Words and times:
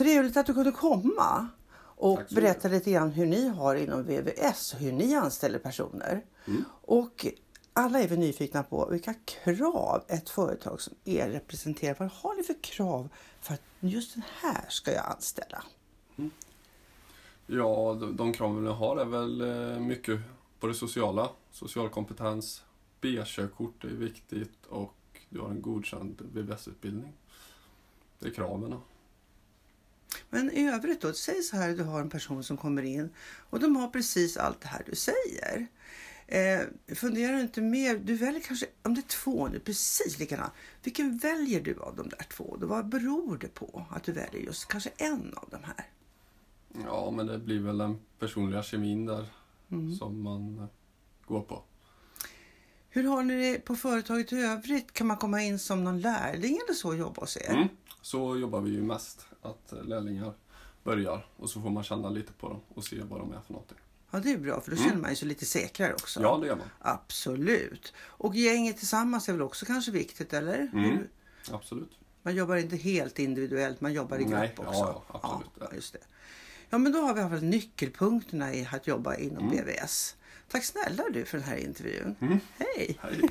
Trevligt 0.00 0.36
att 0.36 0.46
du 0.46 0.54
kunde 0.54 0.72
komma 0.72 1.48
och 1.96 2.20
berätta 2.30 2.68
lite 2.68 2.90
grann 2.90 3.10
hur 3.10 3.26
ni 3.26 3.48
har 3.48 3.74
inom 3.74 4.02
VVS, 4.02 4.74
hur 4.78 4.92
ni 4.92 5.14
anställer 5.14 5.58
personer. 5.58 6.24
Mm. 6.46 6.64
Och 6.82 7.26
alla 7.72 8.00
är 8.00 8.08
vi 8.08 8.16
nyfikna 8.16 8.62
på 8.62 8.88
vilka 8.90 9.14
krav 9.14 10.04
ett 10.08 10.30
företag 10.30 10.80
som 10.80 10.94
er 11.04 11.28
representerar, 11.28 11.96
vad 11.98 12.10
har 12.10 12.34
ni 12.34 12.42
för 12.42 12.62
krav 12.62 13.08
för 13.40 13.54
att 13.54 13.62
just 13.80 14.14
den 14.14 14.22
här 14.40 14.64
ska 14.68 14.92
jag 14.92 15.06
anställa? 15.06 15.64
Ja, 17.46 17.96
de, 18.00 18.16
de 18.16 18.32
kraven 18.32 18.62
vi 18.62 18.70
har 18.70 18.96
är 18.96 19.04
väl 19.04 19.40
eh, 19.40 19.80
mycket 19.80 20.20
på 20.60 20.66
det 20.66 20.74
sociala. 20.74 21.30
Social 21.50 21.88
kompetens, 21.88 22.64
B-körkort 23.00 23.84
är 23.84 23.88
viktigt 23.88 24.66
och 24.68 24.96
du 25.28 25.40
har 25.40 25.48
en 25.48 25.62
godkänd 25.62 26.22
VVS-utbildning. 26.32 27.12
Det 28.18 28.28
är 28.28 28.32
kraven. 28.32 28.74
Men 30.30 30.50
i 30.52 30.68
övrigt 30.68 31.00
då, 31.00 31.12
säg 31.12 31.42
så 31.42 31.56
här, 31.56 31.70
du 31.76 31.82
har 31.82 32.00
en 32.00 32.10
person 32.10 32.44
som 32.44 32.56
kommer 32.56 32.82
in 32.82 33.10
och 33.50 33.60
de 33.60 33.76
har 33.76 33.88
precis 33.88 34.36
allt 34.36 34.60
det 34.60 34.68
här 34.68 34.82
du 34.86 34.94
säger. 34.96 35.66
Eh, 36.26 36.94
funderar 36.94 37.32
du 37.34 37.40
inte 37.40 37.60
mer, 37.60 37.96
du 37.98 38.14
väljer 38.14 38.40
kanske, 38.40 38.66
om 38.82 38.94
det 38.94 39.00
är 39.00 39.08
två 39.08 39.48
nu, 39.48 39.58
precis 39.60 40.18
likadant. 40.18 40.52
Vilken 40.82 41.18
väljer 41.18 41.60
du 41.60 41.78
av 41.80 41.96
de 41.96 42.08
där 42.08 42.26
två? 42.30 42.56
Då, 42.60 42.66
vad 42.66 42.88
beror 42.88 43.38
det 43.38 43.54
på 43.54 43.86
att 43.90 44.04
du 44.04 44.12
väljer 44.12 44.42
just 44.42 44.68
kanske 44.68 44.90
en 44.96 45.34
av 45.36 45.48
de 45.50 45.56
här? 45.64 45.86
Ja, 46.86 47.10
men 47.10 47.26
det 47.26 47.38
blir 47.38 47.60
väl 47.60 47.78
den 47.78 47.98
personliga 48.18 48.62
kemin 48.62 49.06
där 49.06 49.26
Mm. 49.72 49.94
som 49.94 50.22
man 50.22 50.68
går 51.26 51.40
på. 51.40 51.62
Hur 52.92 53.04
har 53.04 53.22
ni 53.22 53.52
det 53.52 53.58
på 53.58 53.76
företaget 53.76 54.32
i 54.32 54.36
övrigt? 54.36 54.92
Kan 54.92 55.06
man 55.06 55.16
komma 55.16 55.42
in 55.42 55.58
som 55.58 55.84
någon 55.84 56.00
lärling 56.00 56.58
eller 56.66 56.74
så 56.74 56.88
och 56.88 56.96
jobba 56.96 57.20
hos 57.20 57.36
er? 57.36 57.50
Mm. 57.50 57.68
Så 58.02 58.36
jobbar 58.36 58.60
vi 58.60 58.70
ju 58.70 58.82
mest, 58.82 59.26
att 59.42 59.72
lärlingar 59.82 60.32
börjar 60.84 61.26
och 61.36 61.50
så 61.50 61.60
får 61.62 61.70
man 61.70 61.84
känna 61.84 62.10
lite 62.10 62.32
på 62.32 62.48
dem 62.48 62.60
och 62.68 62.84
se 62.84 63.02
vad 63.02 63.20
de 63.20 63.32
är 63.32 63.40
för 63.40 63.52
någonting. 63.52 63.78
Ja, 64.10 64.18
det 64.18 64.32
är 64.32 64.38
bra 64.38 64.60
för 64.60 64.70
då 64.70 64.76
känner 64.76 64.96
man 64.96 65.16
sig 65.16 65.28
lite 65.28 65.46
säkrare 65.46 65.92
också. 65.92 66.22
Ja, 66.22 66.38
det 66.40 66.46
gör 66.46 66.56
man. 66.56 66.70
Absolut. 66.78 67.92
Och 67.98 68.34
gänget 68.34 68.78
tillsammans 68.78 69.28
är 69.28 69.32
väl 69.32 69.42
också 69.42 69.66
kanske 69.66 69.90
viktigt, 69.90 70.32
eller? 70.32 70.58
Mm. 70.72 70.98
Absolut. 71.50 71.90
Man 72.22 72.34
jobbar 72.34 72.56
inte 72.56 72.76
helt 72.76 73.18
individuellt, 73.18 73.80
man 73.80 73.92
jobbar 73.92 74.18
i 74.18 74.22
grupp 74.22 74.32
Nej, 74.32 74.54
också. 74.56 74.72
ja, 74.72 75.04
ja, 75.12 75.20
absolut, 75.22 75.50
ja. 75.60 75.74
just 75.74 75.92
det. 75.92 76.00
Ja, 76.70 76.78
men 76.78 76.92
då 76.92 76.98
har 77.00 77.14
vi 77.14 77.20
haft 77.20 77.42
nyckelpunkterna 77.42 78.54
i 78.54 78.68
att 78.72 78.86
jobba 78.86 79.14
inom 79.16 79.50
Mm. 79.52 79.64
BVS. 79.64 80.16
Tack 80.48 80.64
snälla 80.64 81.02
du 81.12 81.24
för 81.24 81.38
den 81.38 81.46
här 81.46 81.56
intervjun. 81.56 82.16
Mm. 82.20 82.38
Hej! 82.58 82.98
Hej. 83.02 83.30